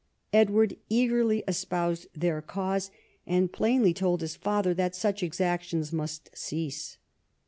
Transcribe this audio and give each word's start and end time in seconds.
Edward 0.33 0.77
eagerly 0.89 1.43
espoused 1.47 2.07
their 2.15 2.41
cause, 2.41 2.89
and 3.27 3.53
plainly 3.53 3.93
told 3.93 4.21
his 4.21 4.35
father 4.35 4.73
that 4.73 4.95
such 4.95 5.21
exactions 5.21 5.93
must 5.93 6.35
cease. 6.35 6.97